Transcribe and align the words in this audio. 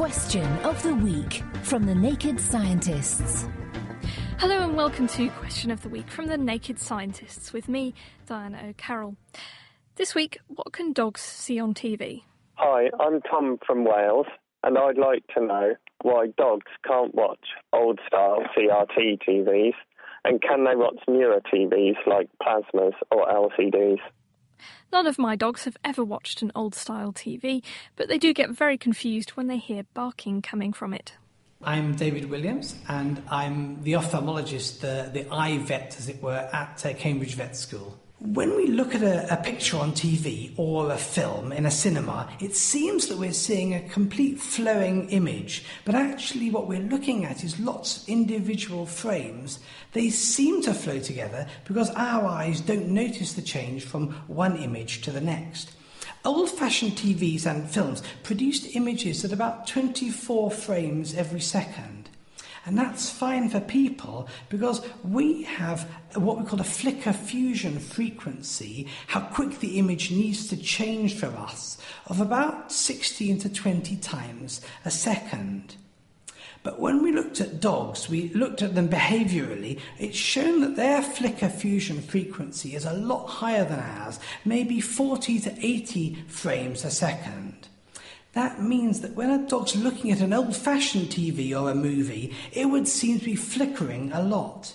Question 0.00 0.48
of 0.60 0.82
the 0.82 0.94
Week 0.94 1.42
from 1.62 1.84
the 1.84 1.94
Naked 1.94 2.40
Scientists. 2.40 3.46
Hello 4.38 4.64
and 4.64 4.74
welcome 4.74 5.06
to 5.08 5.28
Question 5.28 5.70
of 5.70 5.82
the 5.82 5.90
Week 5.90 6.10
from 6.10 6.26
the 6.26 6.38
Naked 6.38 6.78
Scientists 6.78 7.52
with 7.52 7.68
me, 7.68 7.92
Diana 8.24 8.62
O'Carroll. 8.70 9.16
This 9.96 10.14
week, 10.14 10.38
what 10.46 10.72
can 10.72 10.94
dogs 10.94 11.20
see 11.20 11.60
on 11.60 11.74
TV? 11.74 12.22
Hi, 12.54 12.88
I'm 12.98 13.20
Tom 13.20 13.58
from 13.66 13.84
Wales, 13.84 14.24
and 14.62 14.78
I'd 14.78 14.96
like 14.96 15.26
to 15.34 15.44
know 15.44 15.74
why 16.00 16.28
dogs 16.28 16.72
can't 16.82 17.14
watch 17.14 17.48
old 17.74 18.00
style 18.06 18.38
CRT 18.56 19.18
TVs 19.28 19.74
and 20.24 20.40
can 20.40 20.64
they 20.64 20.76
watch 20.76 20.96
newer 21.08 21.42
TVs 21.52 22.06
like 22.06 22.30
plasmas 22.42 22.94
or 23.10 23.26
LCDs? 23.26 24.00
None 24.92 25.06
of 25.06 25.18
my 25.18 25.36
dogs 25.36 25.64
have 25.64 25.76
ever 25.84 26.04
watched 26.04 26.42
an 26.42 26.52
old 26.54 26.74
style 26.74 27.12
TV, 27.12 27.62
but 27.96 28.08
they 28.08 28.18
do 28.18 28.32
get 28.32 28.50
very 28.50 28.78
confused 28.78 29.30
when 29.30 29.46
they 29.46 29.58
hear 29.58 29.84
barking 29.94 30.42
coming 30.42 30.72
from 30.72 30.94
it. 30.94 31.12
I'm 31.62 31.94
David 31.94 32.30
Williams, 32.30 32.74
and 32.88 33.22
I'm 33.30 33.82
the 33.82 33.92
ophthalmologist, 33.92 34.80
the, 34.80 35.10
the 35.12 35.30
eye 35.30 35.58
vet, 35.58 35.96
as 35.98 36.08
it 36.08 36.22
were, 36.22 36.48
at 36.52 36.86
uh, 36.86 36.94
Cambridge 36.94 37.34
Vet 37.34 37.54
School. 37.54 37.98
When 38.20 38.54
we 38.54 38.66
look 38.66 38.94
at 38.94 39.02
a, 39.02 39.32
a, 39.32 39.38
picture 39.38 39.78
on 39.78 39.92
TV 39.92 40.52
or 40.58 40.92
a 40.92 40.98
film 40.98 41.52
in 41.52 41.64
a 41.64 41.70
cinema, 41.70 42.28
it 42.38 42.54
seems 42.54 43.06
that 43.06 43.16
we're 43.16 43.32
seeing 43.32 43.72
a 43.72 43.88
complete 43.88 44.38
flowing 44.38 45.08
image, 45.08 45.64
but 45.86 45.94
actually, 45.94 46.50
what 46.50 46.68
we're 46.68 46.80
looking 46.80 47.24
at 47.24 47.42
is 47.42 47.58
lots 47.58 48.02
of 48.02 48.08
individual 48.10 48.84
frames. 48.84 49.58
They 49.92 50.10
seem 50.10 50.60
to 50.62 50.74
flow 50.74 50.98
together 50.98 51.46
because 51.64 51.88
our 51.92 52.26
eyes 52.26 52.60
don't 52.60 52.88
notice 52.88 53.32
the 53.32 53.40
change 53.40 53.84
from 53.84 54.10
one 54.26 54.58
image 54.58 55.00
to 55.02 55.10
the 55.10 55.22
next. 55.22 55.72
Old 56.22 56.50
fashioned 56.50 56.92
TVs 56.92 57.46
and 57.46 57.70
films 57.70 58.02
produced 58.22 58.76
images 58.76 59.24
at 59.24 59.32
about 59.32 59.66
24 59.66 60.50
frames 60.50 61.14
every 61.14 61.40
second. 61.40 61.99
And 62.66 62.76
that's 62.76 63.08
fine 63.08 63.48
for 63.48 63.60
people 63.60 64.28
because 64.50 64.86
we 65.02 65.44
have 65.44 65.88
what 66.14 66.38
we 66.38 66.44
call 66.44 66.60
a 66.60 66.64
flicker 66.64 67.12
fusion 67.12 67.78
frequency, 67.78 68.86
how 69.06 69.20
quick 69.20 69.60
the 69.60 69.78
image 69.78 70.10
needs 70.10 70.48
to 70.48 70.56
change 70.56 71.14
for 71.14 71.28
us, 71.28 71.78
of 72.06 72.20
about 72.20 72.70
16 72.70 73.38
to 73.38 73.48
20 73.48 73.96
times 73.96 74.60
a 74.84 74.90
second. 74.90 75.76
But 76.62 76.78
when 76.78 77.02
we 77.02 77.12
looked 77.12 77.40
at 77.40 77.60
dogs, 77.60 78.10
we 78.10 78.28
looked 78.34 78.60
at 78.60 78.74
them 78.74 78.90
behaviorally, 78.90 79.80
it's 79.98 80.18
shown 80.18 80.60
that 80.60 80.76
their 80.76 81.00
flicker 81.00 81.48
fusion 81.48 82.02
frequency 82.02 82.74
is 82.74 82.84
a 82.84 82.92
lot 82.92 83.26
higher 83.26 83.64
than 83.64 83.80
ours, 83.80 84.20
maybe 84.44 84.80
40 84.82 85.40
to 85.40 85.66
80 85.66 86.24
frames 86.28 86.84
a 86.84 86.90
second. 86.90 87.68
That 88.32 88.62
means 88.62 89.00
that 89.00 89.14
when 89.14 89.30
a 89.30 89.46
dog's 89.48 89.74
looking 89.74 90.12
at 90.12 90.20
an 90.20 90.32
old 90.32 90.54
fashioned 90.54 91.08
TV 91.08 91.58
or 91.60 91.70
a 91.70 91.74
movie, 91.74 92.34
it 92.52 92.66
would 92.66 92.86
seem 92.86 93.18
to 93.18 93.24
be 93.24 93.34
flickering 93.34 94.12
a 94.12 94.22
lot. 94.22 94.74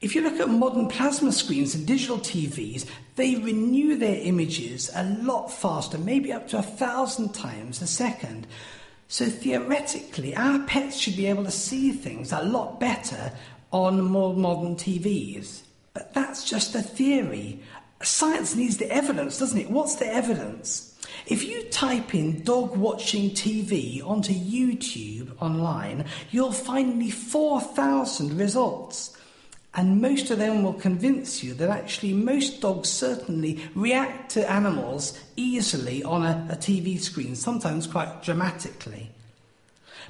If 0.00 0.14
you 0.14 0.22
look 0.22 0.38
at 0.38 0.48
modern 0.48 0.88
plasma 0.88 1.32
screens 1.32 1.74
and 1.74 1.86
digital 1.86 2.18
TVs, 2.18 2.86
they 3.16 3.36
renew 3.36 3.96
their 3.96 4.20
images 4.20 4.90
a 4.94 5.04
lot 5.04 5.48
faster, 5.48 5.98
maybe 5.98 6.32
up 6.32 6.48
to 6.48 6.58
a 6.58 6.62
thousand 6.62 7.32
times 7.32 7.82
a 7.82 7.86
second. 7.86 8.46
So 9.08 9.26
theoretically, 9.26 10.36
our 10.36 10.60
pets 10.66 10.96
should 10.96 11.16
be 11.16 11.26
able 11.26 11.44
to 11.44 11.50
see 11.50 11.92
things 11.92 12.32
a 12.32 12.42
lot 12.42 12.78
better 12.78 13.32
on 13.72 14.02
more 14.02 14.34
modern 14.34 14.76
TVs. 14.76 15.62
But 15.94 16.14
that's 16.14 16.48
just 16.48 16.74
a 16.74 16.82
theory. 16.82 17.60
Science 18.02 18.54
needs 18.54 18.76
the 18.76 18.90
evidence, 18.92 19.38
doesn't 19.38 19.58
it? 19.58 19.70
What's 19.70 19.96
the 19.96 20.06
evidence? 20.06 20.94
If 21.26 21.44
you 21.44 21.64
type 21.64 22.14
in 22.14 22.42
dog 22.42 22.76
watching 22.76 23.30
TV 23.30 24.02
onto 24.06 24.32
YouTube 24.32 25.32
online, 25.40 26.04
you'll 26.30 26.52
find 26.52 26.98
nearly 26.98 27.10
4,000 27.10 28.38
results. 28.38 29.16
And 29.74 30.00
most 30.00 30.30
of 30.30 30.38
them 30.38 30.62
will 30.62 30.72
convince 30.72 31.44
you 31.44 31.54
that 31.54 31.70
actually 31.70 32.12
most 32.12 32.60
dogs 32.60 32.88
certainly 32.88 33.60
react 33.74 34.30
to 34.32 34.50
animals 34.50 35.18
easily 35.36 36.02
on 36.02 36.24
a, 36.24 36.48
a 36.50 36.56
TV 36.56 36.98
screen, 36.98 37.36
sometimes 37.36 37.86
quite 37.86 38.22
dramatically. 38.22 39.10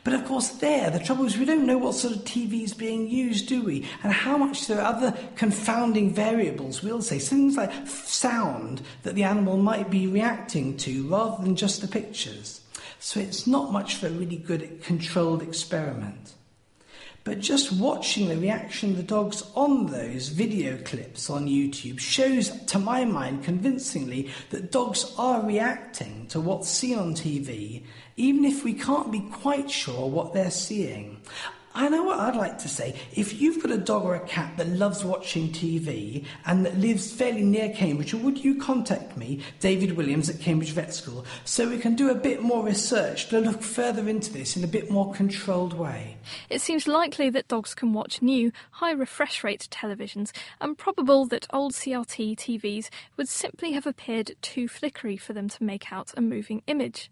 But 0.04 0.14
of 0.14 0.24
course, 0.24 0.48
there, 0.48 0.90
the 0.90 0.98
trouble 0.98 1.24
is 1.24 1.36
we 1.36 1.44
don't 1.44 1.66
know 1.66 1.78
what 1.78 1.94
sort 1.94 2.14
of 2.14 2.24
TV 2.24 2.62
is 2.62 2.74
being 2.74 3.08
used, 3.08 3.48
do 3.48 3.62
we? 3.62 3.86
And 4.02 4.12
how 4.12 4.36
much 4.36 4.66
there 4.66 4.80
are 4.80 4.94
other 4.94 5.16
confounding 5.36 6.12
variables, 6.14 6.82
we'll 6.82 7.02
say. 7.02 7.18
Things 7.18 7.56
like 7.56 7.72
sound 7.86 8.82
that 9.02 9.14
the 9.14 9.24
animal 9.24 9.56
might 9.56 9.90
be 9.90 10.06
reacting 10.06 10.76
to 10.78 11.06
rather 11.08 11.42
than 11.42 11.56
just 11.56 11.80
the 11.80 11.88
pictures. 11.88 12.60
So 13.00 13.20
it's 13.20 13.46
not 13.46 13.72
much 13.72 13.96
of 13.96 14.04
a 14.04 14.14
really 14.14 14.36
good 14.36 14.82
controlled 14.82 15.42
experiment. 15.42 16.34
But 17.28 17.40
just 17.40 17.72
watching 17.72 18.28
the 18.28 18.38
reaction 18.38 18.92
of 18.92 18.96
the 18.96 19.02
dogs 19.02 19.42
on 19.54 19.88
those 19.88 20.28
video 20.28 20.78
clips 20.78 21.28
on 21.28 21.46
YouTube 21.46 21.98
shows, 21.98 22.48
to 22.68 22.78
my 22.78 23.04
mind, 23.04 23.44
convincingly 23.44 24.30
that 24.48 24.72
dogs 24.72 25.12
are 25.18 25.44
reacting 25.44 26.26
to 26.28 26.40
what's 26.40 26.70
seen 26.70 26.98
on 26.98 27.14
TV 27.14 27.82
even 28.18 28.44
if 28.44 28.64
we 28.64 28.74
can't 28.74 29.12
be 29.12 29.20
quite 29.20 29.70
sure 29.70 30.08
what 30.10 30.32
they're 30.32 30.50
seeing. 30.50 31.20
I 31.78 31.88
know 31.88 32.02
what 32.02 32.18
I'd 32.18 32.34
like 32.34 32.58
to 32.58 32.68
say. 32.68 32.96
If 33.14 33.40
you've 33.40 33.62
got 33.62 33.70
a 33.70 33.78
dog 33.78 34.02
or 34.02 34.16
a 34.16 34.26
cat 34.26 34.56
that 34.56 34.66
loves 34.66 35.04
watching 35.04 35.50
TV 35.50 36.24
and 36.44 36.66
that 36.66 36.76
lives 36.76 37.12
fairly 37.12 37.44
near 37.44 37.68
Cambridge, 37.72 38.12
would 38.12 38.42
you 38.44 38.56
contact 38.56 39.16
me, 39.16 39.44
David 39.60 39.92
Williams 39.92 40.28
at 40.28 40.40
Cambridge 40.40 40.72
Vet 40.72 40.92
School, 40.92 41.24
so 41.44 41.68
we 41.68 41.78
can 41.78 41.94
do 41.94 42.10
a 42.10 42.16
bit 42.16 42.42
more 42.42 42.64
research 42.64 43.28
to 43.28 43.38
look 43.38 43.62
further 43.62 44.08
into 44.08 44.32
this 44.32 44.56
in 44.56 44.64
a 44.64 44.66
bit 44.66 44.90
more 44.90 45.14
controlled 45.14 45.72
way? 45.72 46.16
It 46.50 46.60
seems 46.60 46.88
likely 46.88 47.30
that 47.30 47.46
dogs 47.46 47.76
can 47.76 47.92
watch 47.92 48.20
new, 48.20 48.50
high 48.72 48.90
refresh 48.90 49.44
rate 49.44 49.68
televisions, 49.70 50.32
and 50.60 50.76
probable 50.76 51.26
that 51.26 51.46
old 51.50 51.74
CRT 51.74 52.34
TVs 52.38 52.88
would 53.16 53.28
simply 53.28 53.70
have 53.74 53.86
appeared 53.86 54.32
too 54.42 54.66
flickery 54.66 55.16
for 55.16 55.32
them 55.32 55.48
to 55.48 55.62
make 55.62 55.92
out 55.92 56.12
a 56.16 56.20
moving 56.20 56.60
image. 56.66 57.08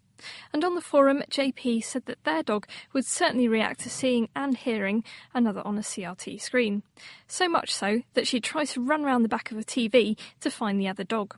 And 0.52 0.64
on 0.64 0.74
the 0.74 0.80
forum, 0.80 1.22
JP 1.30 1.84
said 1.84 2.06
that 2.06 2.24
their 2.24 2.42
dog 2.42 2.66
would 2.92 3.06
certainly 3.06 3.48
react 3.48 3.80
to 3.80 3.90
seeing 3.90 4.28
and 4.34 4.56
hearing 4.56 5.04
another 5.34 5.62
on 5.64 5.78
a 5.78 5.82
CRT 5.82 6.40
screen. 6.40 6.82
So 7.28 7.48
much 7.48 7.74
so 7.74 8.02
that 8.14 8.26
she'd 8.26 8.44
try 8.44 8.64
to 8.64 8.84
run 8.84 9.04
round 9.04 9.24
the 9.24 9.28
back 9.28 9.50
of 9.50 9.58
a 9.58 9.64
TV 9.64 10.18
to 10.40 10.50
find 10.50 10.80
the 10.80 10.88
other 10.88 11.04
dog. 11.04 11.36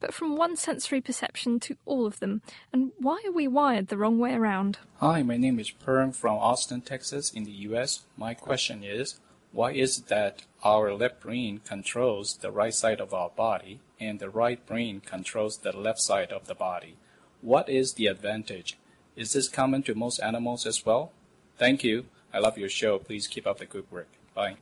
But 0.00 0.14
from 0.14 0.36
one 0.36 0.56
sensory 0.56 1.00
perception 1.00 1.60
to 1.60 1.76
all 1.84 2.06
of 2.06 2.20
them, 2.20 2.42
and 2.72 2.92
why 2.98 3.22
are 3.26 3.32
we 3.32 3.48
wired 3.48 3.88
the 3.88 3.98
wrong 3.98 4.18
way 4.18 4.32
around? 4.32 4.78
Hi, 5.00 5.22
my 5.22 5.36
name 5.36 5.58
is 5.58 5.70
Perm 5.70 6.12
from 6.12 6.36
Austin, 6.36 6.80
Texas, 6.80 7.30
in 7.32 7.44
the 7.44 7.50
US. 7.50 8.04
My 8.16 8.34
question 8.34 8.84
is 8.84 9.20
why 9.52 9.72
is 9.72 9.98
it 9.98 10.08
that 10.08 10.42
our 10.64 10.92
left 10.92 11.20
brain 11.20 11.60
controls 11.64 12.36
the 12.36 12.50
right 12.50 12.74
side 12.74 13.00
of 13.00 13.14
our 13.14 13.30
body 13.30 13.80
and 13.98 14.18
the 14.18 14.28
right 14.28 14.64
brain 14.66 15.00
controls 15.00 15.58
the 15.58 15.72
left 15.72 16.00
side 16.00 16.30
of 16.30 16.46
the 16.46 16.54
body? 16.54 16.96
What 17.40 17.68
is 17.68 17.94
the 17.94 18.06
advantage? 18.06 18.76
Is 19.14 19.32
this 19.32 19.48
common 19.48 19.82
to 19.84 19.94
most 19.94 20.18
animals 20.20 20.66
as 20.66 20.84
well? 20.84 21.12
Thank 21.58 21.84
you. 21.84 22.06
I 22.32 22.38
love 22.38 22.58
your 22.58 22.68
show. 22.68 22.98
Please 22.98 23.26
keep 23.26 23.46
up 23.46 23.58
the 23.58 23.66
good 23.66 23.90
work. 23.90 24.08
Bye. 24.34 24.56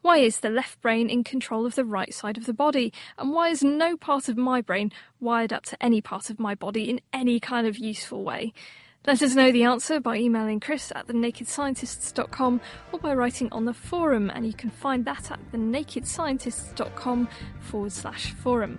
Why 0.00 0.18
is 0.18 0.40
the 0.40 0.48
left 0.48 0.80
brain 0.80 1.10
in 1.10 1.24
control 1.24 1.66
of 1.66 1.74
the 1.74 1.84
right 1.84 2.14
side 2.14 2.38
of 2.38 2.46
the 2.46 2.54
body? 2.54 2.92
And 3.18 3.32
why 3.32 3.48
is 3.48 3.62
no 3.62 3.96
part 3.96 4.28
of 4.28 4.36
my 4.36 4.60
brain 4.60 4.92
wired 5.20 5.52
up 5.52 5.64
to 5.66 5.82
any 5.82 6.00
part 6.00 6.30
of 6.30 6.38
my 6.38 6.54
body 6.54 6.88
in 6.88 7.00
any 7.12 7.40
kind 7.40 7.66
of 7.66 7.76
useful 7.78 8.22
way? 8.22 8.52
Let 9.06 9.22
us 9.22 9.34
know 9.34 9.50
the 9.50 9.64
answer 9.64 10.00
by 10.00 10.16
emailing 10.16 10.60
chris 10.60 10.92
at 10.94 11.06
thenakedscientists.com 11.08 12.60
or 12.92 12.98
by 13.00 13.14
writing 13.14 13.48
on 13.52 13.64
the 13.64 13.74
forum, 13.74 14.30
and 14.30 14.46
you 14.46 14.52
can 14.52 14.70
find 14.70 15.04
that 15.04 15.30
at 15.30 15.40
thenakedscientists.com 15.52 17.28
forward 17.60 17.92
slash 17.92 18.32
forum. 18.32 18.78